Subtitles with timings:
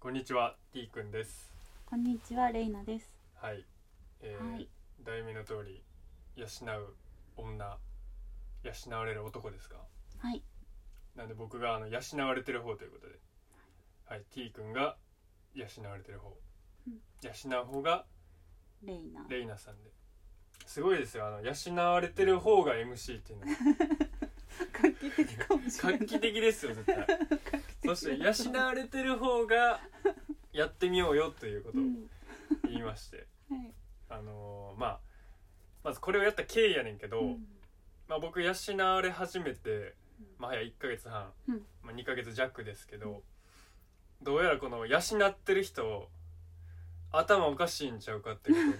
[0.00, 1.52] こんにちは T くんです。
[1.84, 3.06] こんにちは、レイナです。
[3.34, 3.64] はい、
[4.22, 4.66] えーはい。
[5.04, 5.82] 題名の通り
[6.36, 6.94] 養う
[7.36, 7.78] 女
[8.62, 9.76] 養われる男ですか？
[10.18, 10.42] はい、
[11.16, 13.14] なんで僕があの養われてる方ということで。
[14.06, 14.22] はい。
[14.30, 14.96] T くんが
[15.54, 16.34] 養われてる方、
[16.86, 16.94] うん。
[17.22, 18.06] 養う方が
[18.82, 19.26] レイナ。
[19.28, 19.90] レイナさんで。
[20.66, 21.26] すごいですよ。
[21.26, 21.52] あの養
[21.92, 23.58] われてる方が MC っていうのは。
[24.72, 25.98] 画 期的かもしれない。
[26.00, 27.06] 画期的ですよ絶対。
[27.84, 29.80] そして養われてる方が
[30.52, 32.08] やってみようよということをうん、
[32.68, 33.72] 言いまして、はい。
[34.10, 35.00] あのーまあ
[35.82, 37.46] まずこれをやった経緯やねんけど、うん。
[38.08, 39.94] まあ、僕養われ始めて、
[40.38, 41.62] まあ、早1ヶ月半、うん。
[41.82, 43.22] まあ、2ヶ月弱ですけど、
[44.22, 46.08] どうやらこの養ってる人
[47.12, 48.72] 頭おかしいんちゃうかってことに、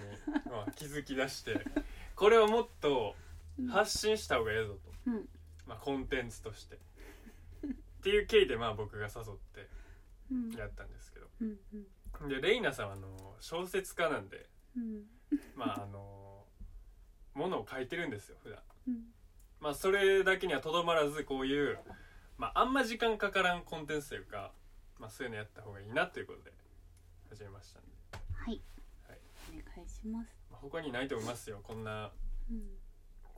[0.51, 1.65] まあ、気づき出して
[2.15, 3.15] これをもっと
[3.69, 5.29] 発信した方がええぞと、うん、
[5.71, 6.75] まあ、コンテンツとして。
[6.75, 6.79] っ
[8.03, 9.69] ていう経緯でまあ僕が誘って
[10.31, 11.27] うん、やったんですけど。
[11.41, 11.59] うん、
[12.21, 15.03] うん、でレイナさんはあの小説家なんでうん、
[15.55, 16.45] まああの
[17.33, 18.59] ものを書いてるんですよ普段。
[18.87, 19.03] うん、
[19.59, 21.79] まあそれだけにはとどまらずこういう、
[22.37, 24.51] まあ、あんま時間かからんコンテンツというか、
[24.99, 26.51] まあ、そういうのやった方がいいなということで
[27.29, 27.89] 始めましたんで、
[28.33, 28.61] はい、
[29.07, 29.19] はい。
[29.49, 30.35] お願いします。
[30.49, 32.11] まあ、他にないと思いますよこんな
[32.49, 32.63] うん、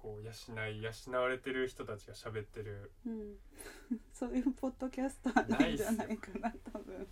[0.04, 2.92] こう養い養われてる人たちが喋ってる。
[3.06, 3.36] うん、
[4.14, 7.08] そういうポッドキャスないんじゃないかな、多分。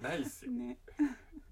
[0.00, 0.52] ないっすよ。
[0.52, 0.78] ね、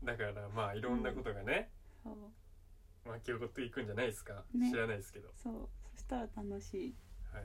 [0.03, 1.71] だからまあいろんなことがね、
[2.03, 4.71] そう、巻き起こっていくんじゃないですか、ね。
[4.71, 5.31] 知らないですけど。
[5.37, 6.95] そう、そしたら楽しい。
[7.31, 7.43] はい、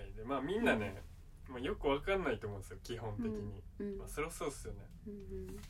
[0.00, 1.02] はい、でまあみんなね、
[1.48, 4.86] まあ、よくわかんないと思うんですよ基本的に、うん、まあ、そりゃそうっすよね。
[5.06, 5.60] うん、うん、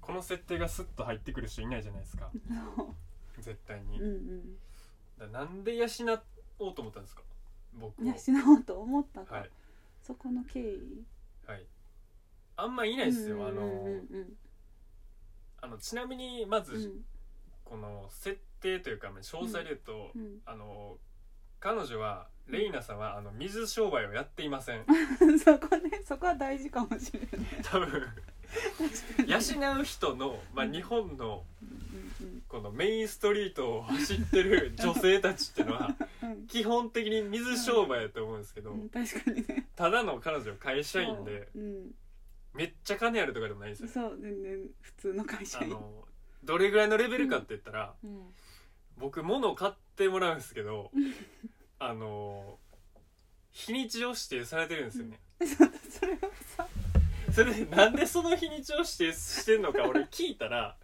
[0.00, 2.30] この設定がスッと入ってくる人いないじゃないですか。
[3.38, 4.56] 絶対に、うん、
[5.18, 5.86] だなんで養
[6.58, 7.22] おうと思ったんですか？
[7.74, 8.14] 僕養
[8.48, 9.36] おうと思ったか。
[9.36, 9.50] はい。
[10.02, 11.04] そこの経緯。
[11.46, 11.64] はい。
[12.56, 14.36] あんまいないですよ、あのうんうん
[15.60, 17.04] あのちなみにまず、うん。
[17.64, 20.38] この設定というかまあ詳細で言うと、うん。
[20.44, 20.96] あの
[21.60, 24.84] 彼女はレイナさんはあの水商売をやっていません。
[25.20, 27.30] うん、そこね、そこは大事かもしれない。
[27.62, 28.06] 多分。
[29.26, 31.42] 養う人の、まあ、日本の
[32.20, 35.94] うんこのメインストリートを走ってる 女性たちっていうのは
[36.48, 39.68] 基本的に水商売やと思うんですけど、うん、確かにね。
[39.76, 41.62] ただの彼女は会社員でそう。
[41.62, 41.94] うん、
[42.54, 45.66] めっちゃ金あるとかでもないんですよそう全然普通の会社員。
[45.66, 46.08] あの
[46.44, 48.34] どれぐらいのレベルかって言ったら、うん、
[48.96, 50.90] 僕物を買ってもらうんですけど
[51.78, 52.58] あの
[53.52, 55.20] 日にちを指定されてるんですよね、
[55.90, 56.18] それは
[56.56, 56.66] さ、
[57.36, 60.74] それでなんでその日にちを指定してんのか 俺聞いたら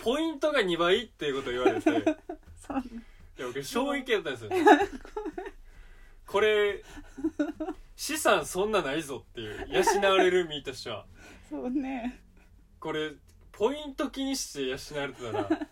[0.00, 1.90] ポイントが2倍っていうこと言われて。
[1.90, 4.50] いや僕衝撃やったんですよ。
[6.26, 6.84] これ
[7.96, 11.06] 資産そんなないぞっていう養われる身としては。
[11.48, 12.20] そうね。
[12.80, 13.12] これ
[13.50, 15.68] ポイント気にして養われてたら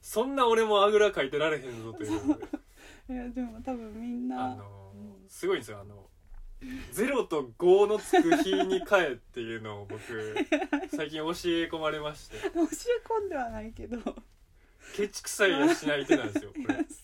[0.00, 2.12] そんな俺もあぐらかいてられへんぞという。
[3.10, 5.80] いやでも多分みんな、あのーすごいんですよ。
[5.80, 6.08] あの
[6.94, 10.02] 0と5のつく日に帰っていうのを僕
[10.96, 11.32] 最近教え
[11.70, 12.38] 込まれまして。
[12.38, 12.52] 教え
[13.04, 13.98] 込んではないけど、
[14.94, 16.52] ケチくさい養い手なんですよ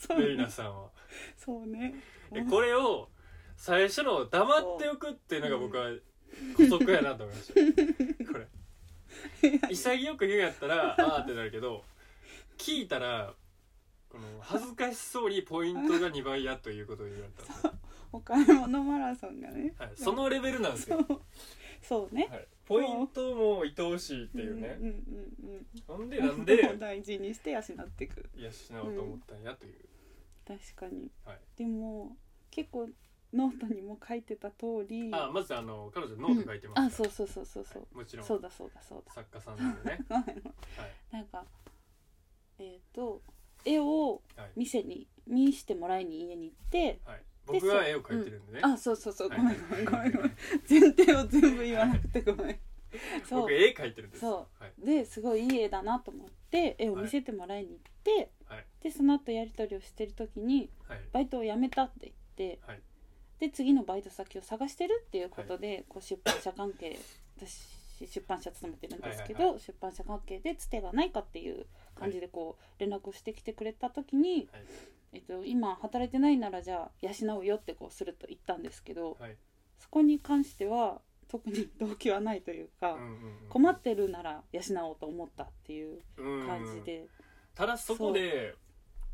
[0.08, 0.26] これ。
[0.26, 0.90] レイナさんは。
[1.36, 1.94] そうね。
[2.30, 3.10] でこれを
[3.56, 5.90] 最初の黙っておくっていうのが僕は
[6.56, 8.32] 古速やなと思いました。
[8.32, 8.48] これ。
[9.70, 11.84] 潔く言うんやったらあーってなるけど
[12.56, 13.34] 聞いたら
[14.08, 17.42] この恥ずかしそうにポイントが2倍やということを言われた。
[17.42, 17.72] んですよ、
[18.12, 19.74] お買い物マラソンがね。
[19.78, 20.98] はい、そのレベルなんですよ、
[21.82, 22.14] そう。
[22.14, 22.28] ね。
[22.30, 24.76] はい、ポイントも愛おしいっていうね。
[24.80, 24.84] う。
[24.84, 26.36] んうんなんでうんうん。
[26.36, 28.28] なんで大事にして養っていく。
[28.36, 28.50] 養
[28.84, 29.74] おうと思ったんやという、
[30.46, 31.10] 確かに。
[31.24, 32.16] はい、でも
[32.50, 32.88] 結構
[33.32, 35.10] ノートにも書いてた通り。
[35.12, 36.86] あまずあの彼女ノート書いてますうん。
[36.86, 37.96] あ、そうそうそうそうそう。
[37.96, 38.26] もちろん。
[38.26, 39.14] そうだそうだそうだ。
[39.14, 40.24] 作家さんなんでね、 はい。
[41.10, 41.46] なんか
[42.58, 43.22] えっ、と
[43.64, 44.50] 絵をはい。
[44.56, 49.28] 店に見してもらいに家に行って、はい、僕が絵を描いてるんでね、あそうそうそう。
[49.28, 49.38] はい。
[49.38, 50.36] ごめんごめんごめんごめん。
[50.68, 52.58] 前提を全部言わなくてごめん。
[53.28, 53.40] そう。
[53.42, 54.20] 僕絵描いてるんです。
[54.20, 54.86] そはい。
[54.86, 58.66] ですごいいい絵だなと思って絵を見せてもらいに行って、はい。
[58.80, 61.00] でその後やり取りをしてる時にはい。
[61.12, 62.14] バイトを辞めたって言っ
[62.56, 62.80] てはい。
[63.38, 66.98] で次のバイト先を探してるっていうことで、こう出版社関係
[67.36, 69.60] 私出版社勤めてるんですけど、はいはい。
[69.60, 74.64] 出版社関係でつてがないかっていう感じでこう連絡をしてきてくれた時に、はい
[75.12, 79.36] えっと、今働いてないならじゃあ養うよってこうすると言ったんですけど、はい。
[79.78, 83.16] そこに関しては特に動機はないというか、うんうんうん
[83.48, 87.06] 困ってるなら養おうと思ったっていううん感じで、
[87.54, 88.54] ただそこで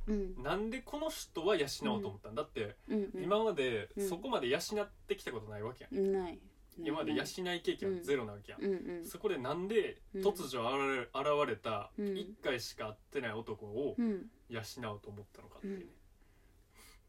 [0.06, 0.12] う。
[0.12, 0.42] ん。
[0.42, 2.34] なんでこの人は養おうと思ったん？
[2.36, 4.08] だってうんうん、今までうん。
[4.08, 6.12] そこまで養ってきたことないわけやん。
[6.12, 6.38] ない、
[6.78, 9.04] 今まで養い経験はゼロなわけやん、うんうん。
[9.04, 10.22] そこでなんでうん。
[10.22, 12.06] 突如現れたうん。
[12.06, 14.60] 1回しか会ってない男をうん養
[14.92, 15.86] おうと思ったのかっていうね、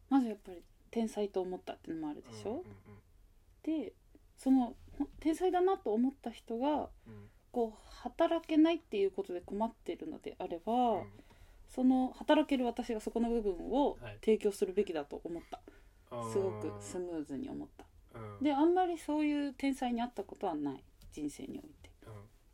[0.09, 2.65] まずやっぱり天才と思ったっていうのもあるでしょ、うんうん
[3.61, 3.93] で
[4.37, 4.73] その
[5.19, 7.29] 天才だなと思った人がうん。
[7.51, 11.03] こう働けないっていうことで困ってるのであれば、うん。
[11.67, 14.17] その働ける私がそこの部分をはい。
[14.23, 15.59] 提供するべきだと思った、
[16.15, 17.85] うんすごくスムーズに思った。
[18.17, 18.43] うん。
[18.43, 20.83] であんまりそういう天才に会ったことはない。
[21.11, 21.89] 人生において。
[22.05, 22.13] うん。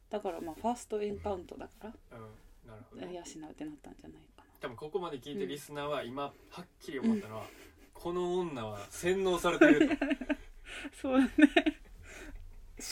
[0.09, 1.71] だからまあファーストエンカウントだか
[2.11, 2.17] ら。
[2.17, 2.25] うん
[2.65, 3.01] なるほど。
[3.01, 4.44] 養ねうってなったんじゃないかな。
[4.59, 7.44] 多分ここまで聞いてるリスナーは今はっきり思ったのは、
[7.94, 10.06] この女は洗脳されてると。
[11.01, 11.31] そうだね。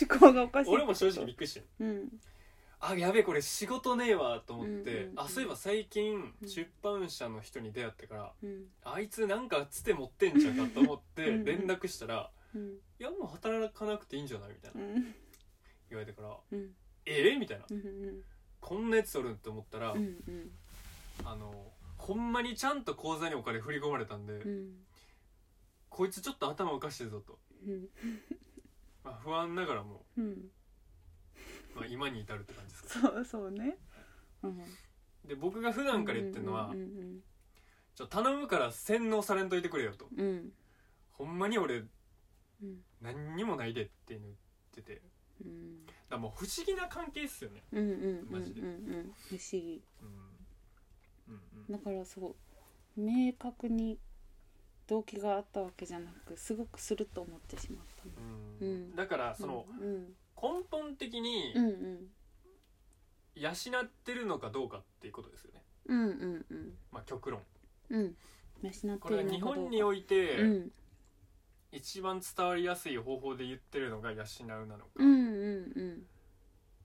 [0.02, 0.70] 思考がおかしい。
[0.72, 2.22] 俺も正直びっくりしてるうん。
[2.80, 8.66] あやべえこれ仕事ねえわと思って、あそういえば最近うん出版社の人に出会ってから、うん。
[8.84, 14.82] あいつなんかつて持ってんじゃんかと思って連絡したらうん「いやもう働かなくていいんじゃない?」みたいな。
[14.82, 15.16] うん。
[15.90, 16.76] 言われてからうん
[17.06, 17.66] 「ええみたいな。
[17.70, 18.24] うんうん
[18.64, 20.52] こんなやつおるんって思ったら、うんうん。
[21.26, 21.54] あの
[21.98, 24.70] ほんまにちゃんと口座にお金振り込まれたんで、うん。
[25.90, 27.38] こいつちょっと頭おかしいぞと、
[27.68, 27.88] うん。
[29.04, 30.48] まあ、不安ながらも、うん。
[31.76, 33.76] まあ、今に至るって感じですかそうそうね。
[34.44, 34.58] うん。
[35.28, 37.20] で僕が普段から言ってるのは、うんうん
[37.96, 40.08] ちょ頼むから洗脳されんといてくれよと。
[40.18, 40.50] うんうん。
[41.12, 41.86] ほんまに俺う
[42.66, 42.80] ん。
[43.02, 44.22] 何にもないでって言っ
[44.74, 45.02] てて
[45.42, 45.86] うん。
[46.14, 47.64] らもう不思議な関係っすよね。
[47.72, 48.68] うんうんうんマジでうん。
[48.68, 49.82] うん不思議。
[50.02, 51.34] うん。
[51.34, 51.72] うんうん。
[51.72, 52.36] だからそ
[52.98, 53.98] う明確に
[54.88, 58.06] 動機があったわけじゃなくすごくすると思ってしまった。
[58.06, 58.12] の
[58.62, 58.68] うん。
[58.68, 58.96] うん。
[58.96, 61.54] だからその、うん根本的に
[63.36, 65.64] 養ってるのかどうかっていうことですよね。
[65.86, 66.74] うんうんうん。
[66.92, 67.40] まあ極論。
[67.90, 68.02] うん。
[68.02, 68.14] 養っ
[68.62, 70.72] ているのかこれは日本にどうおいて、かうん
[71.74, 76.04] 一番伝わりやすい方法で言ってるのが養うなのか、っうんうんうん。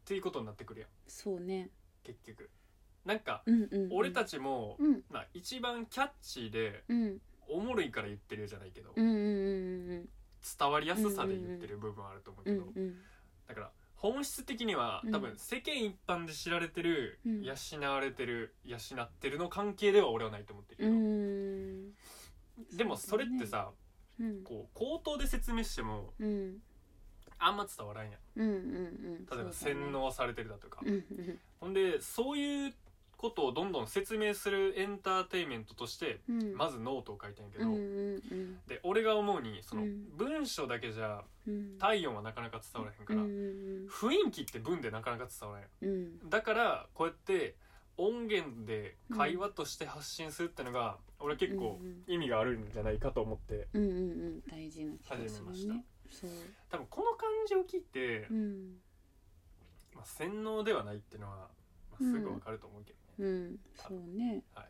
[0.04, 0.88] ていうことになってくるやん。
[1.06, 1.70] そうね。
[2.02, 2.50] 結局。
[3.04, 3.88] なんかうんうんうん。
[3.92, 5.02] 俺たちも、うん。
[5.10, 7.20] まあ、一番キャッチーでうん。
[7.50, 10.08] おもろいから言ってるじゃないけど、うんうんうん
[10.58, 12.94] 伝わりやすさで言ってる部分はあると思うけど、うんうん
[13.46, 15.12] だから本質的にはうん。
[15.12, 17.42] 多分世間一般で知られてる、うん。
[17.42, 17.54] 養
[17.92, 20.94] われてる養ってるの関係では俺はないと思ってるうけど、
[22.74, 22.76] ん。
[22.76, 23.70] でもそれってさ、
[24.20, 24.42] うん。
[24.42, 26.56] こう口頭で説明してもうん。
[27.38, 28.40] あんま伝わらんやん。
[28.40, 29.26] うんうんうん。
[29.30, 31.38] 例えば洗脳されてるだとか、うんうん。
[31.60, 32.74] ほんでそういう
[33.16, 36.56] ことをどんどん説明するエンターテインメントとしてうん。
[36.56, 38.58] まずノートを書いたんやけど、うんうんうん。
[38.66, 40.08] で俺が思うにそのうん。
[40.16, 41.78] 文章だけじゃうん。
[41.78, 43.86] 体温はなかなか伝わらへんから、うんうん。
[43.88, 45.88] 雰囲気って文でなかなか伝わらへん。
[45.88, 45.92] う
[46.26, 46.30] ん。
[46.30, 47.54] だからこうやって
[47.98, 53.68] 音源で会話として発信するってのが、俺結構うん意味があるんじゃないかと思って。
[53.74, 53.94] うんうんう
[54.36, 54.40] ん。
[54.48, 56.30] 大事な気がする始めましたねそう
[56.70, 58.78] 多分この感じを聞いて、うん。
[59.94, 61.36] まあ、洗脳ではないっていうのは、
[61.90, 63.58] まあ、すぐわかると思うけどね、うん。
[63.74, 64.42] そうね。
[64.54, 64.66] はい。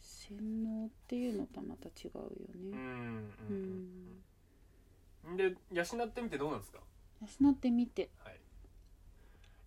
[0.00, 2.70] 洗脳っていうのとはまた違うよね。
[2.72, 3.52] うんうんう
[5.28, 5.34] うん。
[5.34, 5.36] ん。
[5.36, 6.80] で養ってみてどうなんですか？
[7.40, 8.10] 養ってみて。
[8.24, 8.40] はい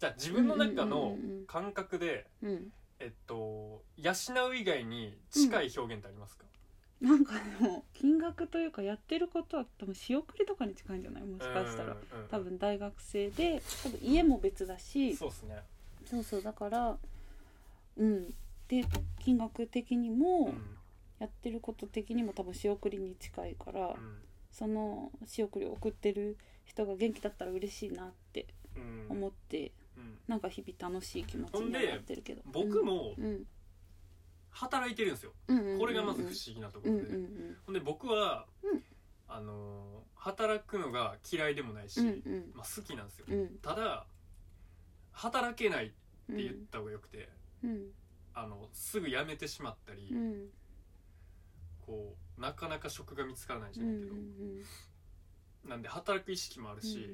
[0.06, 1.46] じゃあ自分の中のうんうんうんうん。
[1.46, 2.72] 感覚で、うん。
[3.00, 4.14] えっと養
[4.50, 6.46] う以外に近い表現ってありますか、
[7.02, 11.24] なんかでも金額というかやってることは多分仕送りとかに近いんじゃない？
[11.24, 11.92] もしかしたら。
[11.92, 12.28] うんうんうん。
[12.30, 15.16] 多分大学生で多分家も別だし。
[15.16, 15.58] そうですね。
[16.10, 16.42] そうそう。
[16.42, 16.98] だから
[17.98, 18.34] うん。
[18.68, 18.86] で
[19.20, 20.78] 金額的にうもん。
[21.20, 23.96] やってること的にも多分仕送りに近いから、うん。
[24.52, 28.48] その仕送りを送ってる人が元気だったら嬉しいなって
[28.78, 29.18] うん。
[29.18, 29.72] 思って、うん
[30.28, 32.42] なんか日々楽しい気持ちにはなってるけど。
[32.46, 33.46] 僕もうん。
[34.52, 35.34] 働いてるんですよ。
[35.48, 38.84] うんうんうんこれがまず不思議なとこうんろで、うんうんほんで僕は、うん。
[39.28, 42.52] あのー働くのが嫌いでもないし、うんうん。
[42.56, 43.58] まあ、好きなんですよ、うん。
[43.62, 44.08] ただ
[45.12, 45.94] 働けないって
[46.42, 47.30] 言った方がよくて、
[47.64, 47.92] うん。
[48.34, 50.50] あのすぐ辞めてしまったり、うん。
[51.86, 54.10] こうなかなか職が見つからないじうんうゃなんいけ
[55.66, 57.06] ど、なんで働く意識もあるし、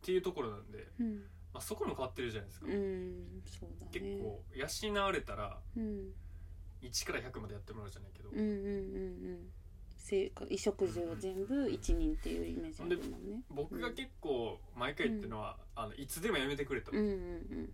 [0.00, 1.22] っていうところなんで、うん
[1.54, 3.90] あ、そこも変わってるじゃないですか、うんそうだね。
[3.92, 6.12] 結構養われたらうん
[6.82, 9.52] 1から100までやってもらうじゃないけど、うんうんうんうん
[10.02, 13.42] 生活衣食住を全部一人っていうイメージあるもんね。
[13.50, 17.72] 僕が結構毎回言ってるのは、あのいつでもやめてくれと、うんうん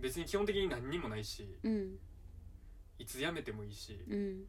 [0.00, 1.72] 別に基本的に何にもないしうん。
[1.72, 1.98] うん
[3.00, 4.44] いつ辞めてもいいし、うん。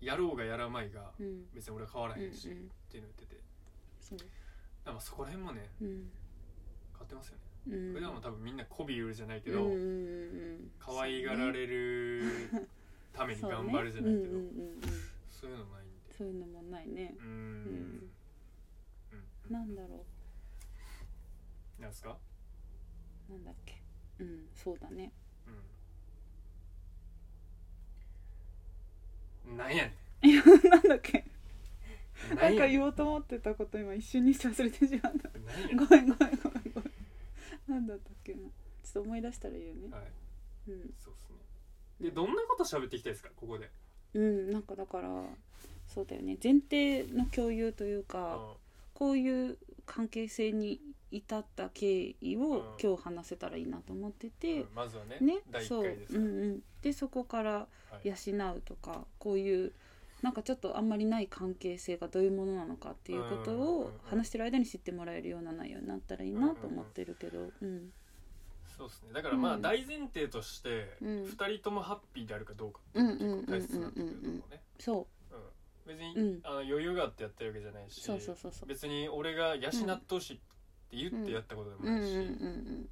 [0.00, 1.46] やろうがやらまいがうん。
[1.52, 2.34] 別に俺は変わらうんうんへん。
[2.34, 2.50] し、っ
[2.90, 3.42] ていうの言ってて。
[4.00, 4.18] そう。
[4.18, 4.30] だか
[4.86, 6.10] らまあそこら辺もねうん
[6.98, 7.92] 変わってますよね、うん。
[7.94, 9.84] 普段は多分みんな媚び売るじゃないけど、うんうんう
[10.56, 12.22] ん可愛がられる
[13.12, 14.38] ために頑張るじゃないけど、
[15.30, 16.14] そういうのないんで。
[16.16, 17.14] そういうのもないね。
[17.18, 17.28] うーん。
[17.28, 17.34] うん。
[17.34, 18.10] うん
[19.48, 20.04] うんなんだろ
[21.78, 22.16] なんですか？
[23.30, 23.80] うなんだっけ。
[24.20, 25.12] うんそうだね。
[29.46, 29.56] うん。
[29.56, 31.18] なんやねいやなんだっけ。
[31.18, 31.24] ん
[32.36, 35.30] なんか言おうと思ってたこと今一瞬にして忘れてしまった。
[35.76, 36.57] ごめんごめんごめん
[37.68, 38.40] なんだったっけな。
[38.40, 38.48] ちょ
[38.88, 39.88] っと思い出したら言うね。
[39.90, 40.02] はい。
[40.68, 40.94] うん。
[40.98, 41.36] そうですね。
[42.00, 43.30] でどんなこと喋っていきたいですか？
[43.36, 43.70] ここで。
[44.14, 45.24] うんなんかだから
[45.86, 46.38] そうだよね。
[46.42, 48.56] 前提の共有というかあ
[48.94, 52.62] こういう関係性に至った経緯をうん。
[52.82, 56.24] 今日話せたらいいなと思ってて、うんまずはねね第1そう、回ですから。
[56.24, 57.50] うんうん、でそこから
[57.90, 58.08] はい。
[58.08, 58.14] 養
[58.54, 59.72] うとかこういう
[60.22, 67.92] なんかちょっとあんまりない関係性がどういうものなのかっていうことをうん話してる間に知ってもらえるような内容になったらいいなと思ってるけど、うん
[68.78, 69.12] そうですね。
[69.12, 69.62] だからまあうん。
[69.62, 71.24] 大前提としてうん。
[71.24, 74.62] 2人ともハッピーであるかどうかってういうんのが結構大切になってくると思うね。
[74.78, 75.34] そう。
[75.34, 75.40] ん。
[75.88, 76.40] 別に、うん。
[76.44, 78.68] あの余裕があってやってるわけじゃないしそうそうそうそう。
[78.68, 82.88] 別に俺が養ってほしいって言ってやったことでもないし、うん。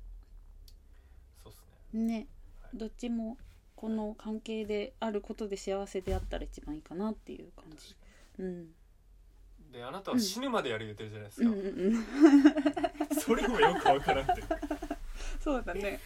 [1.44, 1.64] そうっすね。
[1.94, 2.26] うんね。
[2.62, 2.76] はい。
[2.76, 3.38] どっちも
[3.76, 7.94] この関係であることで幸せであったら一番いいかなっていう感じ。
[8.38, 8.66] うん。
[9.70, 13.20] であなたは死ぬまでやる言ってるじゃないですか、うんうんうん。
[13.20, 14.42] それもよくわからんって、
[15.40, 16.00] そうだね。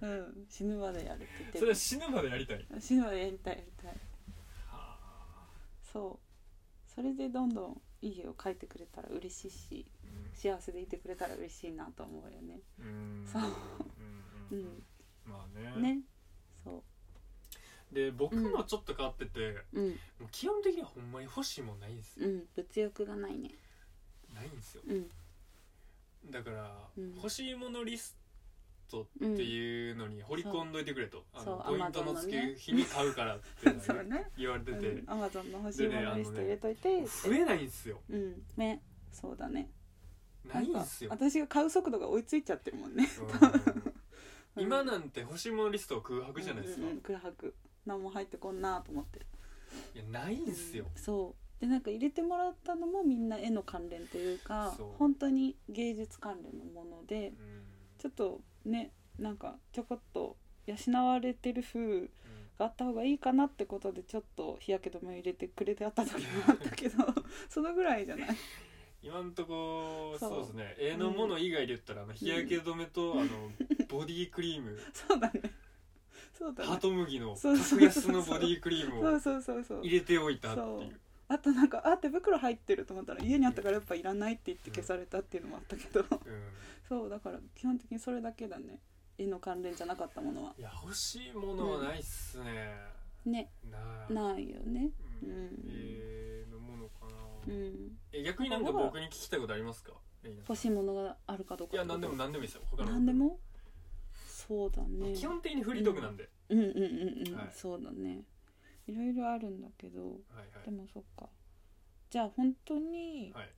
[0.00, 0.46] うん、うん。
[0.48, 2.66] 死ぬまでやるって言ってそれはる死ぬまでやりたい。
[2.78, 4.00] 死ぬまでやりたいやりたい。
[4.68, 4.98] は
[5.82, 6.26] そう。
[6.88, 9.86] それでどんどんいい絵を描いてくれたら嬉しいし
[10.34, 12.60] 幸せでいてくれたら嬉しいなと思うよね。
[12.78, 12.86] うん。
[12.86, 12.88] う
[13.24, 13.42] んそう。
[13.42, 14.84] うんうんうん。
[15.26, 15.94] まあね。
[15.94, 16.00] ね。
[16.14, 16.15] そ
[17.92, 19.40] で僕もちょっと変わってて、
[19.72, 19.88] ううん。
[19.88, 22.44] もう基本的にはほんまに欲しいもんないんですよ、うん。
[22.56, 23.50] 物欲がないね。
[24.34, 24.82] ないんですよ。
[24.86, 25.10] うん。
[26.30, 27.14] だから、うん。
[27.14, 28.16] 欲しいものリス
[28.90, 33.70] トっていうのに掘り込んどいてくれと、あのポイントのねく日に買うからって
[34.04, 34.30] ね。
[34.36, 37.08] 言われてて、アマゾンの欲しいものリスト入れといてって。
[37.08, 38.00] 増えないんですよ。
[38.10, 38.42] うん。
[38.56, 38.82] ね。
[39.12, 39.70] そうだね。
[40.44, 41.10] ないんですよ。
[41.10, 43.08] 私が買う速度が追いついちゃってるもんね。
[44.56, 44.62] うん。
[44.62, 47.00] 今なんて欲しいものリストは空白じゃないですか、うんうんうん。
[47.02, 47.54] 空白
[47.86, 49.20] 何も入ってこんなと思って。
[49.20, 49.26] る
[49.94, 51.60] いやないんですよ、そう。
[51.60, 54.86] でなんか入れてもらったのもみんな絵の関連というかそう。
[54.98, 57.34] 本当に芸術関連のものでうん。
[57.98, 60.76] ちょっとねなんかちょこっと養
[61.06, 62.10] われてる風
[62.58, 67.04] があった方がいいかなってことでちょっと日焼け止めを入れてくれてあった時もあったけど
[67.48, 68.28] そのぐらいじゃない？
[69.02, 70.30] 今んとこそう。
[70.30, 70.74] そうですね。
[70.78, 73.26] 絵のもの以外で言ったら、あの日焼け止めと、あの
[73.88, 74.76] ボディクリーム。
[74.92, 75.42] そうだね
[76.36, 76.68] そうだね。
[76.68, 79.80] ハトムギのそうそう格安のボディクリームをそうそうそうそう。
[79.82, 81.00] 入れておいたっていう。
[81.28, 86.00] あとなんかあ手袋入ってると思ったら家にあったからやっぱいらないって言って消されたっていうのもあったけど。
[86.00, 86.08] うん。
[86.88, 88.80] そうだから基本的にそれだけだね。
[89.18, 90.54] 絵の関連じゃなかったものは。
[90.58, 92.76] いや欲しいものはないっすね、
[93.24, 93.50] ね。
[93.70, 93.78] な
[94.10, 94.14] い。
[94.14, 94.90] ないよね。
[95.22, 95.30] うん。
[95.30, 95.50] うん。
[95.68, 97.12] えーのものかな、
[97.48, 97.98] うん。
[98.12, 99.92] え逆になんか僕に聞きたいことありますか？
[100.48, 102.62] 欲しいものがあるかどうかいや何でも何でもいいですよ。
[102.70, 102.90] 他の。
[102.90, 103.38] 何でも？
[104.46, 105.14] そうだね。
[105.14, 106.58] 基本的にフリートークなんで、うん。
[106.58, 107.50] うんうんうん、はい。
[107.52, 108.22] そうだね。
[108.86, 110.02] いろいろあるんだけど。
[110.02, 110.10] は
[110.42, 111.28] いでもそっか。
[112.10, 113.50] じゃあ本当に、はい。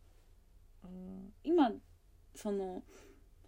[0.85, 1.73] うん今
[2.35, 2.83] その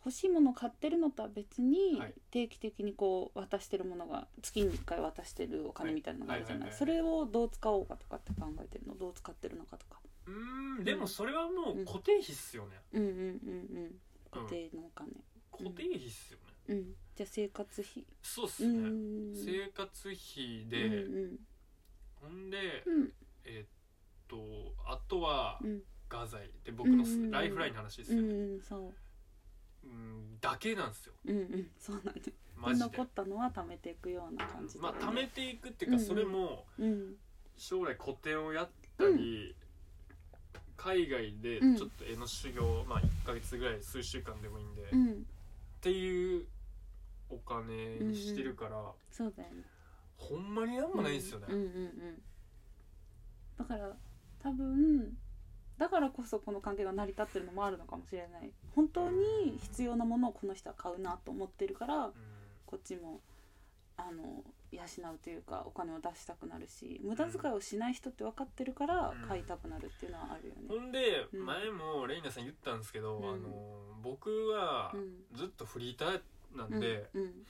[0.05, 2.15] 欲しいものを買ってるのとは別に、はい。
[2.31, 8.95] 定期的にこう渡してるものが月に1回渡してるお金みたいなのがあるじゃない,、はいはいそれをどう使おうかとかって考えてるの？
[8.95, 10.01] どう使ってるのかとか。
[10.27, 10.85] うーん。
[10.85, 13.23] でもそれはもう固定費っすよね、うんうんうんう
[13.87, 14.01] ん。
[14.31, 15.11] 固定のお金。
[15.53, 18.05] 固定費っすよね、うん、じゃあ生活費。
[18.23, 19.35] そうっすうね、ん。
[19.35, 21.39] 生活費で、うん
[22.23, 23.13] ほんで、うん。
[23.45, 23.69] えーっ
[24.27, 25.83] とあとはうん。
[26.09, 26.49] 画材。
[26.65, 28.93] で僕のうんライフラインの話ですうんよね、うんそう。
[29.85, 31.13] うんだけなんですよ。
[31.27, 31.71] うんうん。
[31.79, 32.87] そうなんでマジで。
[32.87, 36.03] 残ったのは貯めていくような感じまあ貯めていくっていうか、うん。
[36.03, 37.17] うんそれもうん。
[37.59, 39.55] 将来個展をやったり、
[40.79, 41.77] 海外でうん。
[41.77, 45.27] ちょっと絵の修行、まあ1ヶ月ぐらい数週間でもいいんで、っうん。
[45.83, 46.47] ていう
[47.31, 49.65] お金にしてるから、そうだよね。
[50.17, 52.23] ほんまになんもないんですよね、うんうんうんうん。
[53.59, 53.97] だから
[54.43, 55.17] 多分
[55.79, 58.53] だからこそこの関係が成り立ってるのもあるのかもしれない。
[58.75, 62.13] 本当に必要なものをこの人は買うなと思ってるからうん。
[62.67, 63.21] こっちも
[63.97, 64.83] あの養
[65.15, 69.29] うというかお金を出したくなるし無駄遣いをしない人って分かってるからうん。
[69.29, 70.61] 買いたくなるっていうのはあるよね。
[70.69, 71.47] ほんで、うん。
[71.47, 73.29] 前もレイナさん言ったんですけど、うん。
[73.31, 73.49] あの
[74.03, 75.25] 僕はうん。
[75.35, 76.21] ずっとフリーター
[76.55, 77.47] なんで、うん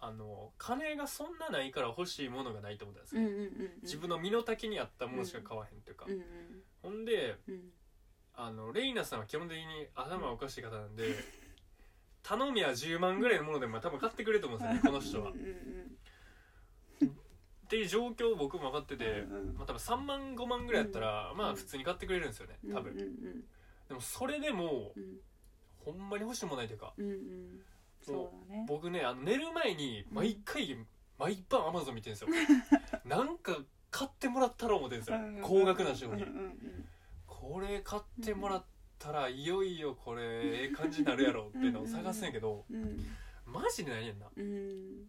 [0.00, 3.50] あの金がそんなないから欲しいものがないと思ったんですよ、うんうんうんうん。
[3.82, 6.22] 自分の身の丈に合ったものしか買わへんというか、うんうん。
[6.82, 7.72] ほんでうん。
[8.34, 9.64] あのレイナさんは基本的に
[9.96, 11.16] 頭おかしい方なんで、
[12.22, 15.30] 頼みは10万ぐらいのものでも多分買ってくれると思うんですよねこの人は。
[15.30, 15.40] っうん
[17.00, 17.18] うん。
[17.68, 19.54] ていう状況を僕も分かってて、うんうん。
[19.56, 21.56] まあ、多分3万5万ぐらいやったら、まあうん。
[21.56, 22.92] 普通に買ってくれるんですよね多分。
[22.92, 23.44] うんうん。
[23.88, 25.20] でもそれでもうん。
[25.78, 26.94] ほんまに欲しいもんないというか。
[26.96, 27.64] うんうん
[28.02, 28.64] そうだね。
[28.68, 30.76] 僕ねあの寝る前に毎回、
[31.18, 32.28] 毎晩アマゾン見てるんですよ。
[33.04, 33.58] なんか
[33.90, 36.16] 買ってもらったら思ってるんですよ高額な商品。
[36.16, 36.88] うんうん
[37.26, 38.64] これ買ってもらっ
[38.98, 43.06] たらいよいよこれええ感じになるやろっていうのを探すんやけどうんうん
[43.46, 44.26] マジでないねんな。
[44.36, 45.08] うん。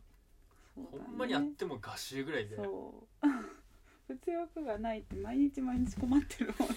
[0.75, 2.55] そうだねほんまにあっても画集ぐらいで。
[2.55, 2.63] そ
[3.23, 3.27] う
[4.09, 6.75] 物欲がないって毎日毎日困ってるもんね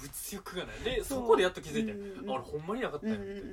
[0.00, 3.52] 物欲がないでそうそこでやっと気づいてうんうんあれほんまになかったうんうんうんってうんう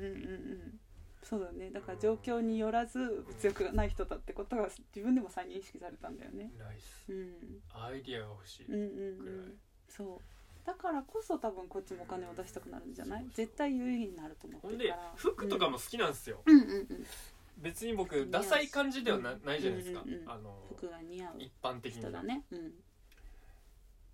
[0.56, 0.80] ん
[1.28, 1.72] そうだね。
[1.72, 6.52] だから状況によらず物欲がない人だってことが自分でも再認識されたんだよね。
[6.58, 7.12] ナイス。
[7.12, 7.62] うん。
[7.74, 9.58] アイディアが欲しいうんうんぐらいうん。
[9.90, 10.20] そう。
[10.66, 13.20] だからこそ多分こっちもお金を出したくなるんじゃない？
[13.22, 15.14] そうそう絶対有意義になると思っほんでてるから。
[15.16, 16.42] 服とかも好きなんですよ。
[16.46, 16.62] うん。
[16.62, 17.06] うんうん
[17.60, 19.44] 別に僕ダサい感じではなうん。
[19.44, 20.02] ないじゃないですか。
[20.06, 22.44] うんうんうんあの服が似合う一般的に人だね。
[22.52, 22.74] うん。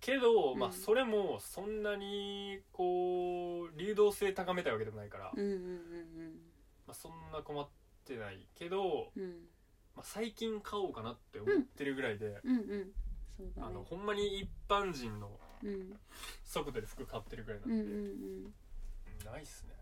[0.00, 5.30] けどまあうんそれもそんなにこう流動性高めたいわけでもないから。
[5.34, 6.40] うんうん
[6.86, 7.68] まあそんな困っ
[8.04, 9.22] てないけどうん。
[9.22, 9.48] うん
[9.96, 12.92] まあ最近買おうかなって思ってるぐらいでうんうん。
[13.36, 13.68] そうだね。
[13.68, 15.30] あのほんまに一般人の
[15.62, 15.96] うん。
[16.44, 17.74] 速度で服買ってるぐらいなんで。
[17.76, 19.32] うんうんうん。
[19.32, 19.74] ないっすね。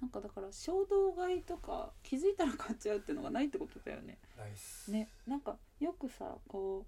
[0.00, 4.16] なんかだから衝動買いとか気づいたら買っちゃうっていうのがないってことだよね。
[4.38, 4.90] ないっす。
[4.90, 5.08] ね。
[5.26, 6.86] なんかよくさこ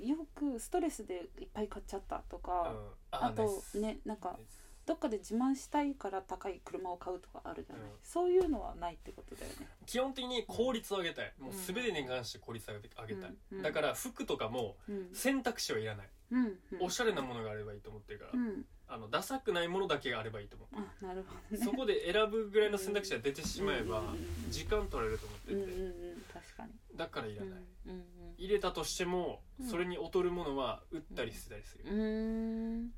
[0.00, 2.42] うよくストレスでいっぱい買っちゃったとうん。
[2.42, 2.74] か、
[3.10, 3.78] ああとないっす。
[3.80, 7.90] ねなんかないっすどっかで自慢したいから高い車を買うとかあるじゃない、うん。
[8.02, 9.68] そういうのはないってことだよね。
[9.86, 11.32] 基本的に効率を上げたい。
[11.38, 13.30] もう全てに関して効率を上げたい。
[13.52, 13.62] うんうん。
[13.62, 15.08] だから服とかもうん。
[15.12, 16.08] 選択肢はいらない。
[16.32, 16.82] うんうん。
[16.82, 18.30] おしゃれなものがあればいいと思ってるから。
[18.34, 18.64] うん。
[18.88, 20.68] あのダサくないものだけがあればいいと思う。
[20.76, 21.64] あなるほどね。
[21.64, 24.02] そこで選ぶぐらいの選択肢が出てしまえば
[24.50, 26.22] 時間取られると思ってうんうんうてん。
[26.34, 26.72] 確かに。
[26.94, 27.64] だからいらない。
[27.86, 28.04] うんうん
[28.38, 29.68] 入れたとしてもうん。
[29.68, 31.84] それに劣るものは売ったり捨てたりする。
[31.86, 32.90] うん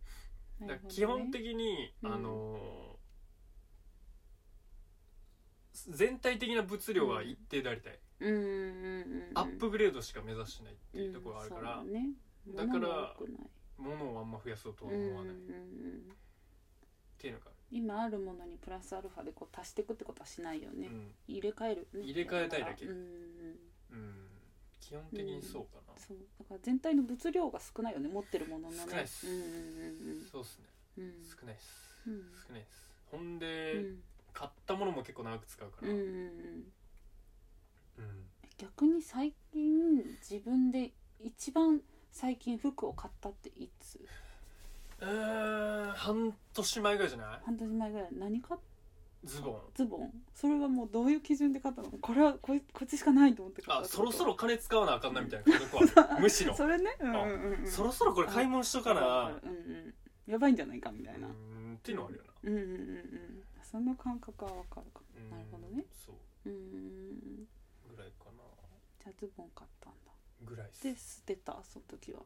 [0.66, 2.12] だ基本的にうん。
[2.14, 2.94] あのー
[5.88, 7.98] 全体的な物量は一定でありたい。
[8.20, 9.30] うんうんうんうん。
[9.34, 12.10] アップグレードしか目指してないっていうところがあるからうんね。
[12.54, 13.14] だから
[13.76, 15.34] 物をあんま増やそうとはうんうんうん思わない。
[15.34, 16.16] っうん
[17.18, 21.14] ていうのが今あるものにプラスアルファでこう足していくってことはしないよね、うん。
[21.26, 22.84] 入れ替える、ね、入れ替えたいだけ。
[22.86, 23.08] うんうんうん。
[23.90, 24.33] うん
[24.88, 25.98] 基本的にそうかな。
[25.98, 26.18] そう。
[26.38, 28.84] だから全体の物量が少ないよね持ってるもののね。
[28.86, 29.26] 少ないっす。
[29.26, 30.64] うんうんそうっすね。
[30.98, 31.04] うん。
[31.04, 31.98] うん少ないっす。
[32.06, 32.22] うん。
[32.46, 32.90] 少ないっす。
[33.10, 34.02] ほんうでん。
[34.32, 35.88] 買ったものも結構長く使うから。
[35.88, 36.12] うんうんうん。
[37.98, 38.26] うん。
[38.58, 41.80] 逆に最近自分で一番
[42.12, 43.98] 最近服を買ったっていつ？
[45.00, 47.40] うーん半年前ぐらいじゃない？
[47.44, 48.08] 半年前ぐらい。
[48.12, 48.60] 何買っ
[49.24, 49.60] ズボン。
[49.74, 50.12] ズボン。
[50.34, 51.90] それはもうどういう基準で買ったの？
[51.90, 53.84] これはこいこっちしかないと思って買った。
[53.84, 55.44] あそろそろ金使わなあかんなみたいな。
[55.58, 56.18] 感覚は。
[56.20, 56.54] むしろ。
[56.56, 56.96] それね？
[57.00, 57.66] うんうんうんうん。
[57.66, 59.28] そろそろこれ買い物しとかな。
[59.28, 59.94] うんうん
[60.26, 61.28] やばいんじゃないかみたいな。
[61.28, 62.32] うーんっていうのはあるよな。
[62.44, 63.44] うんうんうんうん。
[63.62, 65.02] その感覚はわかるか。
[65.16, 65.30] うん。
[65.30, 65.84] なるほどね。
[65.92, 66.14] そう。
[66.14, 67.46] もうん。
[67.90, 68.42] ぐらいかな。
[69.02, 70.12] じゃあズボン買ったんだ。
[70.42, 72.20] ぐらいで捨てたその時は。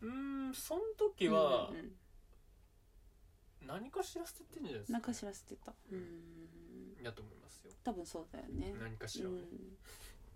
[0.00, 0.10] うー
[0.50, 1.92] んその時はうんうんうん
[3.66, 5.72] 何かしら捨ててんじゃないですか何かしら捨てた。
[5.90, 7.04] うん。
[7.04, 7.72] やと思いますよ。
[7.84, 8.74] 多分そうだよね。
[8.80, 9.28] 何かしら。
[9.28, 9.48] はねうん。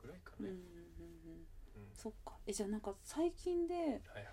[0.02, 0.36] ぐらいかね。
[0.40, 1.86] うんうんうんうん。
[1.88, 1.94] うん。
[1.94, 2.32] そっか。
[2.46, 4.26] えじゃあなんか最近ではいはい。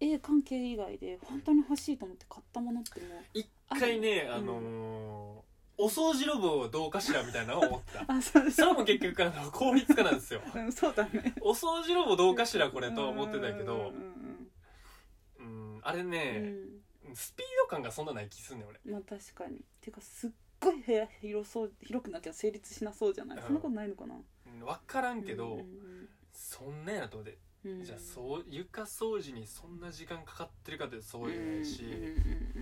[0.00, 8.04] 絵関係以外で本当に欲しいと思って買ったものってもう一回ねあのーお掃除ロボどうかしらみたいなのを思った。
[8.12, 10.42] あそうそれも結局あの 効率化なんですよ。
[10.54, 11.34] うんそうだね。
[11.40, 13.80] お掃除ロボどうかしらこれとは思ってたけうどん
[15.38, 16.10] うんうんあれうん。
[16.10, 16.81] ね
[17.14, 18.80] スピード感がそんなない気すんねん俺。
[18.84, 19.64] うんまあ確かに。
[19.80, 23.44] てかすっごい部屋広そう広くなきゃ成立しなそうじゃない、うん。
[23.44, 24.14] そんなことないのかな？
[24.14, 27.72] うん分からんけど、うんそんなんやなと思って、うん。
[27.72, 32.08] うんじゃあそう床掃除にそんな時間かかってるかってそうじゃないし、うんうんう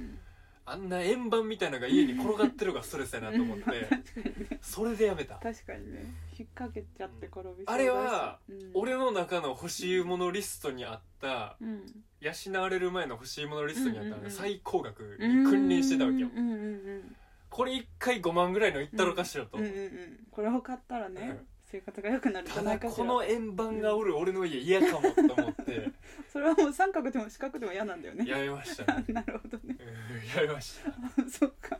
[0.04, 0.18] ん
[0.66, 3.88] あんな円盤みたいなのが家に転がってるのがストレスやなと思って。
[4.62, 5.36] それでやめた。
[5.36, 6.14] 確かにね。
[6.38, 7.74] 引っ掛けちゃって転びそうだし。
[7.74, 8.70] あれは、うん。
[8.74, 12.04] 俺の中の欲しいものリストにあったうん。
[12.20, 14.30] 養われる前の欲しいものリストにあった、うんうんうん。
[14.30, 16.66] 最高額に君臨してたわけよ、うんうんう
[16.98, 17.16] ん
[17.50, 20.26] これ1回5万ぐらいのいったろかしらと、うんうんうん。
[20.30, 21.46] これを買ったらね、うん。
[21.70, 23.04] 生活が良くなるんじたゃないかしら。
[23.04, 25.84] だこの円盤がおる俺の家嫌かもと思って。
[25.84, 25.99] そ
[26.40, 28.26] れはもう三角でも四角でも嫌なんだよね。
[28.26, 29.04] やめましたね。
[29.12, 29.76] なるほどね。
[29.78, 30.92] うんやめました。
[31.30, 31.78] そうか。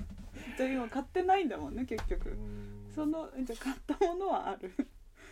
[0.56, 2.30] じゃあ今買ってないんだもんね結局。
[2.30, 2.90] うん。
[2.94, 4.72] そのじゃあ買ったものはある。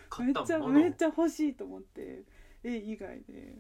[0.08, 0.74] 買めっちゃったもの？
[0.80, 2.24] めっちゃ欲しいと思って。
[2.62, 3.58] 絵以外で。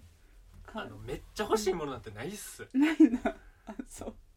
[0.66, 3.20] 買あのめっちゃ欲しいものなんてないっす、ないな。
[3.66, 4.08] あそう。
[4.08, 4.27] うん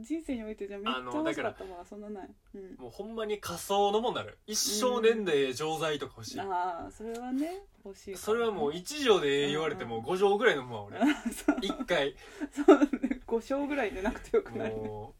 [0.00, 4.38] 人生においてじゃあめっちゃ欲しかったものはそんなない、うん、もうほんまに仮想のもんなる。
[4.46, 10.04] 一生年で錠剤とか欲しい、ああそれはね欲しいそれはもう1錠で言われてもうん。
[10.04, 10.98] 5錠ぐらい飲むわ俺。
[11.32, 11.56] そう。
[11.56, 12.14] 1回。
[12.50, 13.20] そうね。
[13.26, 14.70] 5升ぐらいでなくてよくない。
[14.70, 15.14] も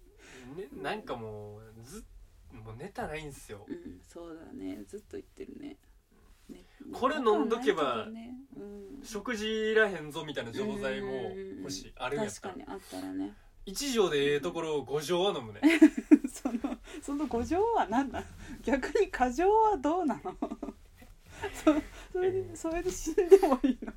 [0.56, 2.02] ね、なんかもうずっ
[2.52, 3.64] もうネタないんですよ。
[3.68, 4.84] うんそうだね。
[4.86, 5.76] ずっと言ってるね。
[6.48, 6.64] ね。
[6.92, 8.08] これ飲んどけば
[9.02, 11.12] 食事いらへんぞみたいな錠剤も
[11.60, 11.92] 欲しい。
[11.96, 12.54] あるんやったら。
[12.54, 13.34] 確かにあったらね
[13.70, 15.60] 1錠でええところを5錠は飲むね。
[16.32, 18.26] そのその誤情は何なの？
[18.62, 20.34] 逆に過剰はどうなの？
[21.54, 21.74] そ
[22.12, 23.92] それでそれで死んでもいいの？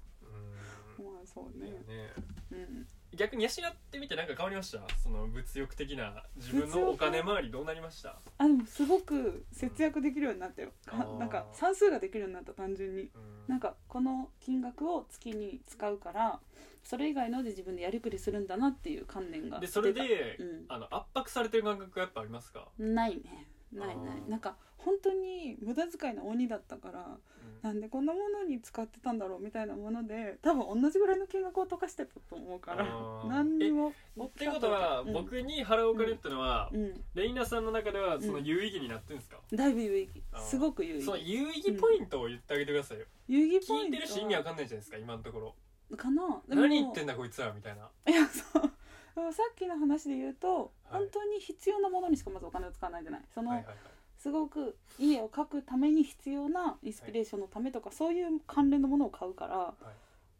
[1.00, 1.06] うん。
[1.06, 1.72] まあそうね。
[1.88, 2.14] ね。
[2.52, 2.88] うん。
[3.14, 4.82] 逆に養ってみてなんか変わりました？
[5.04, 8.20] その物欲的な自分のお金回りどうなりました？
[8.38, 10.72] あでもすごく節約できるようになったよ。
[10.86, 13.04] かあーなんか算数ができるようになった単純に。
[13.04, 13.12] うん。
[13.48, 16.40] なんかこの金額を月に使うから
[16.84, 20.44] それ以外ので自分でやりくりするんだなっていう観念がでそれ出でた。
[20.44, 20.65] うん。
[20.67, 22.67] あの圧迫されてる感覚がやっぱありますか？
[22.78, 23.48] ないね。
[23.72, 27.62] ないないなんか本当に無駄遣いの鬼だったからうん。
[27.62, 32.86] なんでこんなものに使ってたんだろうみたいなもので多分同じぐらいの金額を溶かしてたと思うから
[33.30, 35.13] 何にもっていうことは、うん。
[35.13, 37.02] 僕に払うお金ってのは、うん。
[37.13, 38.44] レイナさんの中ではそのうん。
[38.44, 40.24] 有意義になってるんですか、だいぶ有意義。
[40.44, 45.56] すごく有意その義有意義ポイントを言ってあげてくださいよ、有意義ポイント聞いてるし意味わかんないじゃないですか今のところ
[45.97, 46.41] かな？
[46.47, 47.89] でも何言ってんだこいつらみたいな。
[48.08, 49.34] いやそう。
[49.34, 51.01] さっきの話で言うと、はい。
[51.01, 53.21] 本当に必要なものにしかまずお金を使わないじゃない。
[53.34, 53.77] その、はいはいはい。
[54.17, 59.86] すごく家を描くために必要なインスピレーションのためとか、そういう関連のものを買うからはい。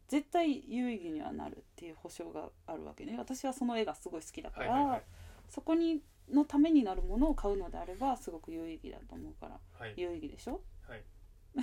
[0.08, 3.16] 絶対有意義にはなるっていう保証があるわけね。
[3.18, 5.02] 私はその絵がすごい好きだから、はいはいはい。
[5.48, 9.58] そこにのためになるものを買うのであればすごく有意義だと思うから。
[9.78, 9.94] はい。
[9.96, 10.60] 有意義でしょ？
[10.88, 11.02] はい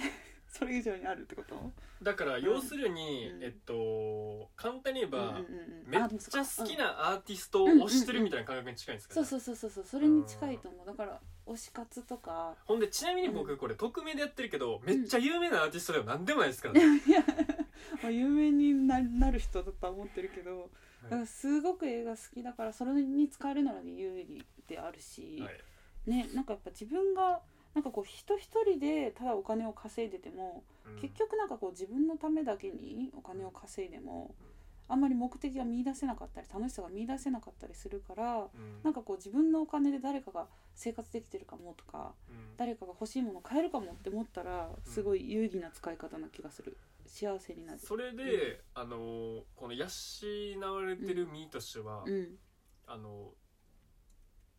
[0.52, 1.72] それ以上にあるってこと？
[2.02, 3.44] だから要するに、うん。
[3.44, 5.90] えっと簡単に言えば、うんうんうんうん。
[5.90, 6.80] めっちゃ好きうん。
[6.80, 9.26] なアーティストを推してるみたいな感覚に近いんですか、ね。
[9.26, 9.86] そうそうそうそうそう。
[9.86, 10.86] それに近いと思う。
[10.86, 12.56] だから推し活とか。
[12.66, 17.24] ほんでちなみに僕うこれ匿名でやってるけど、めっちゃ有名なアーティストでは何でもないですからね、 いや
[18.02, 20.70] まあ有名にななる人だとは思ってるけど
[21.04, 25.60] だからすごく映画好きだからそれに使えるなら有意義であるし、はい。
[26.10, 27.42] ねなんかやっぱ自分が
[27.76, 31.02] なんかこう人一人でただお金を稼いでても、うん。
[31.02, 34.34] 結局なんかこう自分のためだけにお金を稼いでも
[34.88, 38.84] あんまり目的が見出せなかったり楽しさが見出せなかったりするからうん。
[38.84, 42.58] なんかこう自分のお金で誰かが生活できてるかもとかうん。
[42.58, 46.78] 誰かが欲しいもの買えるかもって思ったらすごい有意義な使い方な気がする。
[47.06, 47.80] 幸せになる。
[47.80, 49.86] それで、あのーこの養
[50.76, 52.38] われてる身としては、うん。
[52.88, 53.40] あのー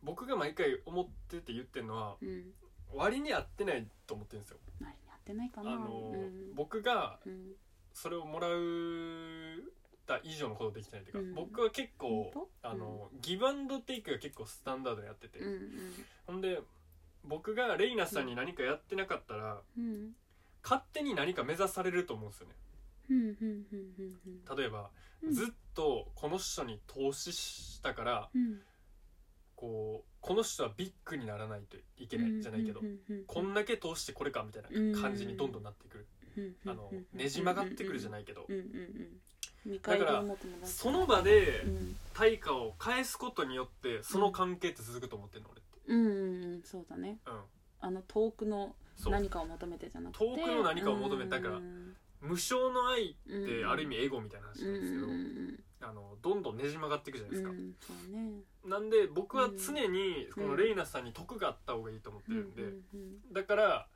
[0.03, 2.51] 僕が毎回思ってて言ってるのはうん
[2.93, 6.55] 割に合ってないと思ってるんですよ、何やってないかあなのーうん。
[6.55, 7.55] 僕がうん。
[7.93, 9.63] それをもらう
[10.07, 11.35] た以上のことできてないというか、うん。
[11.35, 12.31] 僕は結構
[12.63, 15.69] あの、ギブアンドテイクが結構スタンダードでやってて、うん
[16.25, 16.61] ほんで
[17.23, 20.15] 僕がレイナさんに何かやってなかったら、うんうん。
[20.63, 22.55] 勝手に何か目指されると思うんですよね。
[23.09, 24.15] うんうんうん
[24.49, 24.57] うん。
[24.57, 24.89] 例えば、
[25.21, 25.33] うん。
[25.33, 28.61] ずっとこの人に投資したからうん
[29.61, 32.81] こうこの人はビッグにならないといけないじゃないけど、
[33.27, 35.99] こんだけ投資してこれかみたいな感じにどんどんなってく
[36.35, 39.07] る、あのねじ曲がってくるじゃいないけど、うんうんうん
[39.63, 47.33] 見返りを求めなその場でうん対価を返すことによってその関係って続くと思ってんの俺ってうんうんうんそうだねうん
[47.81, 48.73] あの遠くの
[49.05, 55.05] 何かを求めてじゃなくて遠くの何かを求めてだからうん無償の愛ってうんある意味エゴみたいな話なんですけど、
[55.81, 57.75] あのどんどんねじ曲がっていくじゃないですか、うん
[58.11, 58.43] ね。
[58.65, 62.63] なんで僕は常にこのレイナさんに得があった方がいいと思ってるんで、
[63.31, 63.87] だから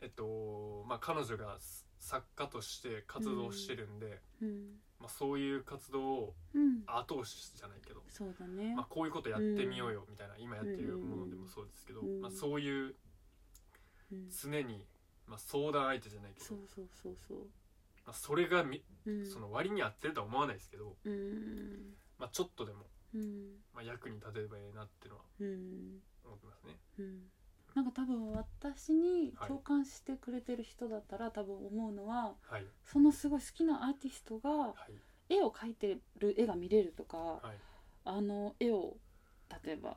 [0.00, 1.58] えっとまあ彼女が
[1.98, 6.82] 作家として活動してるんで、うんまあ、そういう活動をうん。
[6.86, 8.74] 後押しじゃないけど、そうだね。
[8.76, 12.20] まあ、こういうことやってみようよみたいな、今やってるものでもそうですけど、うん。
[12.20, 12.94] まあ、そういう
[14.12, 14.28] うん。
[14.30, 14.86] 常に、
[15.26, 17.38] まあ、相談相手じゃないけどそうそうそうそう
[18.04, 19.26] まあ、それがみうん。
[19.26, 21.94] その割に合ってるとは思わないですけど、うん。
[22.18, 23.56] まあ、ちょっとでも、うん。
[23.74, 26.00] まあ、役に立てればいいなっていうのはうん。
[26.24, 26.78] 思ってますね。
[26.98, 27.22] うん。
[27.74, 29.48] なんか多分私にはい。
[29.48, 32.66] 共感してくれてる人だったら多分思うのははい。
[32.84, 35.34] そのすごい好きなアーティストがはい。
[35.34, 37.58] 絵を描いてる絵が見れるとかはい。
[38.04, 38.96] あの絵を
[39.64, 39.96] 例えば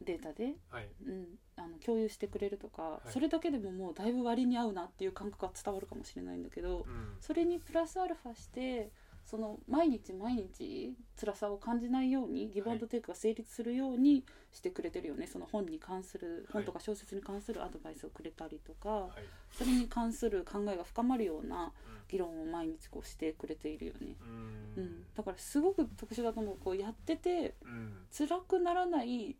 [0.00, 0.88] データで、はい。
[1.06, 3.12] うん、あの共有してくれるとか、い。
[3.12, 7.16] それだけでももうだいぶ割に合うなっていう感覚が伝わるかもしれないんだけど、うん。
[7.20, 8.90] それにプラスアルファして
[9.24, 16.64] その毎日毎日辛さを感じないようにギブアンドテイクが成立するようにしてくれてるよね、その本に関するはい。
[16.64, 19.10] 本とか小説に関するアドバイスをくれたりとか、はい。
[19.52, 21.70] それに関する考えが深まるようなうん。
[22.08, 24.16] 議論を毎日こうしてくれているよね、
[24.76, 26.56] ううんん、だからすごく特殊だと思う。
[26.56, 28.06] こうやっててうん。
[28.10, 29.36] 辛くならない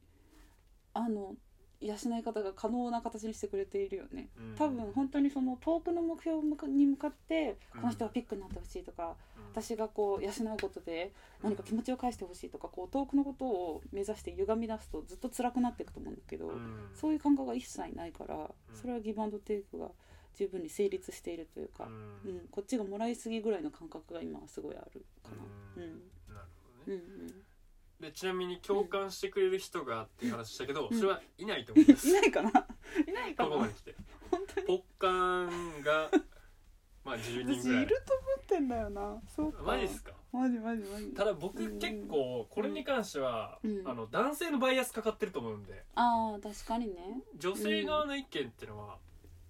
[0.99, 1.35] あの
[1.81, 4.31] 養い方が可能な形にしてくれているよね。
[4.37, 4.55] うん。
[4.57, 9.45] 多分本当にその遠くの目標に向かってうんこの人はピックになってほしいとか、うん。
[9.63, 16.91] 私がこう養うことで何か気持ちを返してほしいとかこう遠くのことを目指して歪み出すとずっと辛くなっていくと思うんだけど、うん。
[16.97, 19.91] そういう感覚が一切ないからそれはギブアンドテイクが
[20.35, 21.89] 十分に成立しているというか、う
[22.29, 25.37] うんんこっちがもらいすぎぐらいの感覚が今はすごいあるかな。
[25.77, 25.85] ううん。
[25.85, 26.03] ん
[26.35, 26.47] なる
[26.87, 27.33] ほどうんね
[28.01, 30.99] でちなみに共感してくれる人がっていう話したけど、うん。
[30.99, 32.51] それはいないと思いまうん、すいないかな？
[32.51, 32.53] い
[33.13, 33.49] ないかな？
[33.49, 33.95] ここまで来て。
[34.31, 34.67] 本当に。
[34.67, 35.11] ポッカ
[35.47, 36.11] ンが
[37.05, 37.83] まあ10人私ぐらい。
[37.83, 39.21] いると思ってんだよな。
[39.35, 39.63] そうか。
[39.63, 40.13] マジっすか？
[40.33, 41.07] マジマジマジ。
[41.09, 43.89] ただ僕うん結構これに関しては、うん。
[43.89, 45.85] あの男性のバイアスかかってると思うんで。
[45.95, 47.23] ああ確かにね。
[47.37, 48.99] 女性側の意見っていうのは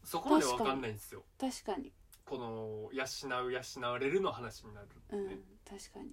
[0.04, 1.22] そこまでわかんないんですよ。
[1.38, 1.92] 確かに。
[2.24, 5.26] この養う養われるの話になるうん。
[5.26, 6.12] ね、確かに。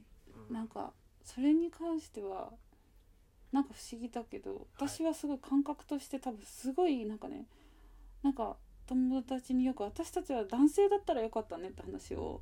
[0.49, 0.53] うん。
[0.53, 0.91] なんか
[1.25, 2.53] それに関しては
[3.51, 7.45] なんか不思議だけど私はすごい感覚として多分すごいなんかね
[8.23, 8.55] なんか
[8.87, 12.41] 友達によく私たちは男性だったらよかったねって話を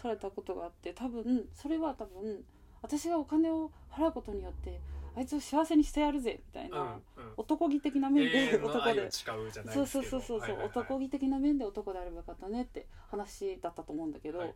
[0.00, 2.42] されたことがあって多分それは多分
[2.80, 4.80] 私がお金を払うことによって
[5.14, 7.32] あいつを幸せにしてやるぜみたいな、うんうん。
[7.36, 9.10] 男気的な面永で男で。
[9.10, 10.66] そうそうそうそうそう、はいはいはい。
[10.68, 14.54] 男気的な面で男であればよかったねって話だったと思うんだけど、はい。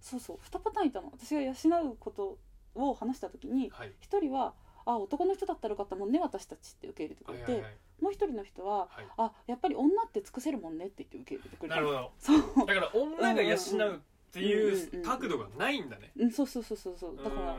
[0.00, 1.10] そうそう2パターンいたの。
[1.10, 2.38] 私が養うこと
[2.74, 3.92] を話した時にはい。
[4.02, 4.54] 1人は
[4.86, 7.64] 「あ男の人だったらよかったもんね私たち」って受け入れてくれて、
[8.00, 12.12] もう1人の人ははい「あやっぱり女って尽くせるもんね」って言って受け入れてくれたなるほど。
[12.18, 12.66] そう。
[12.66, 13.56] だから女が養う
[13.96, 14.00] っ
[14.32, 16.12] ていうんうんうんう角度がないんだね。
[16.16, 17.16] うんそうそうそうそうそう。
[17.16, 17.56] だから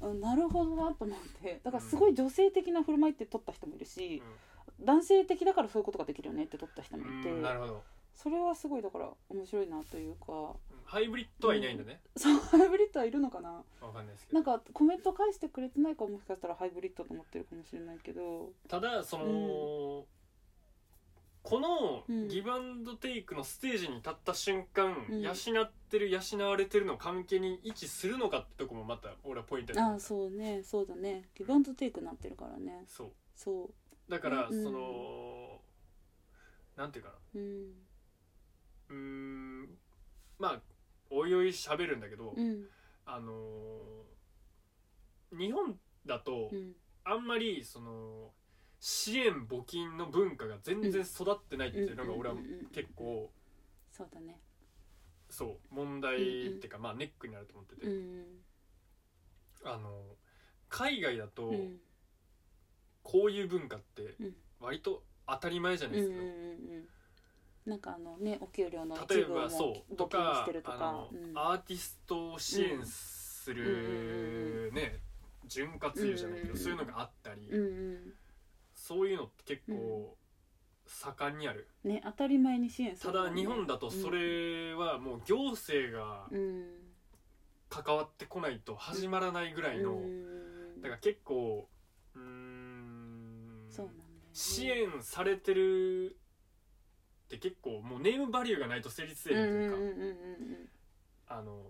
[0.00, 1.60] うんうんなるほどなと思って。
[1.64, 4.22] だからすごい女性的な振る舞いって取った人もいるし、
[4.80, 7.82] 男性的だからそういうことができるよねって取った人もいて、うんなるほど。
[8.14, 10.54] それはすごいだから面白いなというか
[10.88, 12.00] ハイブリッドはいないんだね。
[12.16, 13.62] そうハイブリッドはいるのかな？
[13.82, 14.40] わかんないですけど。
[14.40, 18.52] なんかコメント返してくれてないからもしかしたらハイブリッドと思ってるかもしれないけど。
[18.68, 20.06] ただその
[21.42, 22.28] このうん。
[22.28, 25.20] ギブアンドテイクのステージに立った瞬間うん。
[25.20, 31.28] 養ってる養われてるの関係に位置するのかってとこもまた俺はポイントだああそうねそうだね。
[31.34, 32.84] ギブアンドテイクになってるからね。
[32.86, 33.12] そう。
[33.36, 34.10] そう。
[34.10, 34.64] だからうん。
[34.64, 35.60] その
[36.76, 37.16] なんていうかな。
[37.34, 37.72] うん。
[38.88, 39.68] うーん。
[40.38, 40.60] まあ
[41.10, 42.64] おいおい喋るんだけどうん。
[43.06, 46.72] あのー日本だとうん。
[47.04, 48.30] あんまりその
[48.80, 52.36] 支援募金の文化が全然育ってないっていうのが俺は
[52.72, 53.30] 結構
[53.90, 54.40] そうだね。
[55.30, 57.86] そう問題っていうかまあネックになると思ってて。
[57.86, 58.24] うん
[59.64, 59.90] あの
[60.68, 61.76] 海外だとうん。
[63.02, 64.34] こういう文化ってうん。
[64.60, 66.18] 割と当たり前じゃないですか。
[66.18, 66.88] うん
[67.68, 71.08] なんかあのねお給料の一例え部をもばそうう募金とかしてるとか。
[71.12, 71.32] うん。
[71.38, 75.00] アーティストを支援するね
[75.46, 76.56] 潤滑油じゃないけうんうん。
[76.58, 78.12] そういうのがあったりうんうん。
[78.74, 80.16] そういうのって結構
[80.86, 81.68] 盛んにある。
[81.84, 83.30] ね当たり前に支援すたるもんね。
[83.30, 86.64] だ日本だとそれはもう行政がうん。
[87.68, 90.80] 関わってこないと始まらないぐらいのうん。
[90.80, 91.68] だから結構
[92.14, 94.14] うーんそうなんだよね。
[94.32, 96.16] 支援されてる
[97.28, 100.16] って結構もうネームバリューがないと成立せえへんという
[101.28, 101.60] か、あの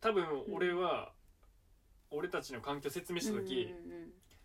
[0.00, 1.12] 多分俺は、
[2.10, 3.74] 俺たちの環境説明した時、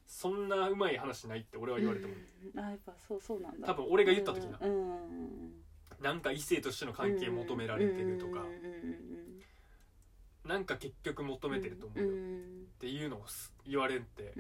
[0.08, 2.14] そんなうまい話ないって俺は言われても、
[2.56, 3.68] やっぱそうそうなんだ。
[3.68, 4.60] 多分俺が言った時な、
[6.02, 8.44] なんか異性としての関係求められてるとか、
[10.44, 12.12] なんか結局求めてると思うよ、っ
[12.80, 14.34] ていうのをす言われんって、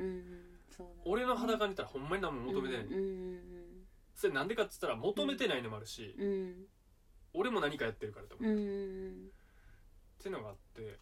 [1.06, 2.86] 俺の裸にいたらほんまに何も求めてない、
[4.16, 6.54] それなんでかっつったら求めてないのもあるし、うんうん
[7.38, 9.30] 俺も何かやってるからと思う、うんっうん
[10.24, 10.98] ていうのがあって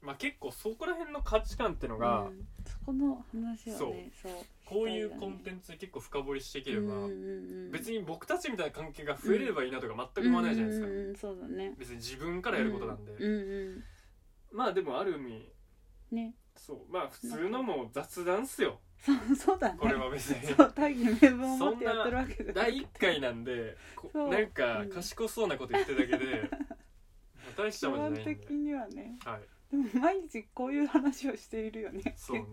[0.00, 2.46] まあ結構そこら辺の価値観っていうのが、うん。
[2.64, 4.32] そこの話はねそう。
[4.64, 6.94] こういうコンテンツで結構深掘りしていければ、
[7.72, 11.74] 別にに僕たちみたいな関係が増えればいいなとか全く思わないじゃないですか、うんうんうんそうだね。
[11.78, 13.84] 別に自分からやることなんで、うんうん。
[14.52, 15.52] まあでもある意味
[16.12, 16.34] ね。
[16.56, 16.92] そう。
[16.92, 19.78] まあ普通のも雑談っすよそうそうだね。
[19.80, 20.46] これは別に。
[20.54, 23.76] そう大義名分を持ってやってるわけで第1回なんで
[24.14, 26.50] なんかうん賢そうなこと言ってるだけで、
[27.56, 29.18] 大した基もんじゃないんで本的にはね。
[29.24, 29.42] はい。
[29.70, 32.44] でも毎日こういう話をしているよねそうね。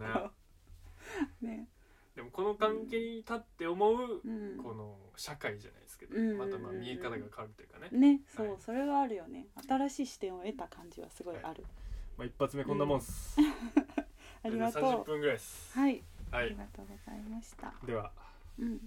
[1.41, 1.67] ね。
[2.15, 4.57] でもこの関係に立って思う、うん。
[4.57, 6.37] この社会じゃないですけど、うん。
[6.37, 8.57] またまあ見え方が変わるというかね、ねそう、はい。
[8.59, 9.47] それはあるよね。
[9.67, 11.63] 新しい視点を得た感じはすごいある、
[12.17, 13.37] まあ、一発目こんなもんっす、
[14.43, 15.77] ありがと30う分ぐらいです。
[15.77, 16.03] はい、
[16.33, 16.45] はい。
[16.47, 17.71] ありがとうございました。
[17.85, 18.11] では。
[18.57, 18.79] うん。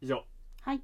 [0.00, 0.24] 以上。
[0.62, 0.82] はい